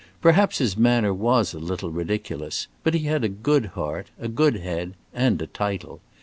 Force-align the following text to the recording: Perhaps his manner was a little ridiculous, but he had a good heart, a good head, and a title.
Perhaps 0.19 0.57
his 0.57 0.75
manner 0.75 1.13
was 1.13 1.53
a 1.53 1.59
little 1.59 1.91
ridiculous, 1.91 2.65
but 2.83 2.95
he 2.95 3.01
had 3.01 3.23
a 3.23 3.29
good 3.29 3.67
heart, 3.77 4.07
a 4.19 4.27
good 4.27 4.55
head, 4.55 4.95
and 5.13 5.39
a 5.43 5.45
title. 5.45 6.01